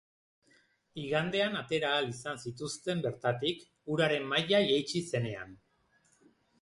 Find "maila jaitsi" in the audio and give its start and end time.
4.33-5.03